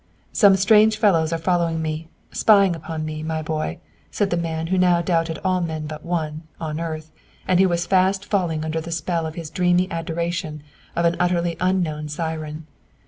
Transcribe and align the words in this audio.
"Some 0.33 0.55
strange 0.55 0.97
fellows 0.97 1.31
are 1.31 1.37
following 1.37 1.79
me, 1.79 2.07
spying 2.31 2.75
upon 2.75 3.05
me, 3.05 3.21
my 3.21 3.43
boy," 3.43 3.77
said 4.09 4.31
the 4.31 4.35
man 4.35 4.65
who 4.65 4.77
now 4.79 4.99
doubted 5.03 5.37
all 5.45 5.61
men 5.61 5.85
but 5.85 6.03
one, 6.03 6.41
on 6.59 6.79
earth, 6.79 7.11
and 7.47 7.59
who 7.59 7.69
was 7.69 7.85
fast 7.85 8.25
falling 8.25 8.65
under 8.65 8.81
the 8.81 8.91
spell 8.91 9.27
of 9.27 9.35
his 9.35 9.51
dreamy 9.51 9.87
adoration 9.91 10.63
of 10.95 11.05
an 11.05 11.17
utterly 11.19 11.55
unknown 11.59 12.09
siren. 12.09 12.65